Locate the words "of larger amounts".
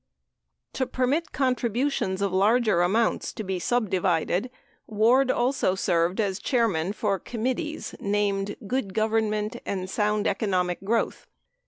2.23-3.31